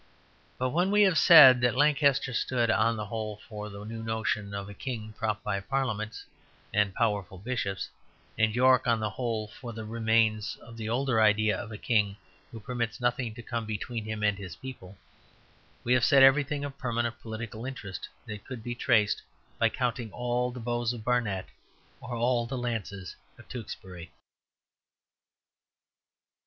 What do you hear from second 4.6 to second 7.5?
a king propped by parliaments and powerful